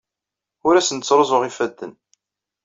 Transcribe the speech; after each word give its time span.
Ur 0.67 0.73
asen-ttruẓuɣ 0.75 1.41
ifadden. 1.49 1.93